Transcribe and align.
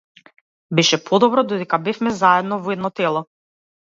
Беше 0.79 0.97
подобро 1.09 1.43
додека 1.51 1.79
бевме 1.87 2.13
заедно 2.23 2.59
во 2.63 2.75
едно 2.77 2.93
тело. 3.01 3.25